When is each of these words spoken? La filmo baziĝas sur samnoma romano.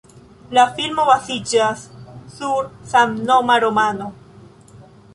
La 0.57 0.63
filmo 0.79 1.05
baziĝas 1.09 1.85
sur 2.39 2.73
samnoma 2.95 3.63
romano. 3.67 4.13